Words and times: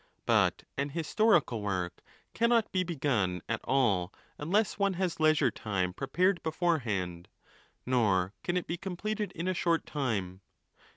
But 0.25 0.63
an 0.79 0.89
historical 0.97 1.61
work 1.61 2.01
cannot 2.33 2.71
be 2.71 2.83
begun 2.83 3.43
at 3.47 3.61
all 3.63 4.11
unless 4.39 4.79
one 4.79 4.93
has 4.95 5.19
leisure 5.19 5.51
time 5.51 5.93
prepared 5.93 6.41
beforehand, 6.41 7.27
nor 7.85 8.33
can 8.43 8.57
it 8.57 8.65
be 8.65 8.77
completed 8.77 9.31
in 9.33 9.47
a 9.47 9.53
short 9.53 9.85
time. 9.85 10.41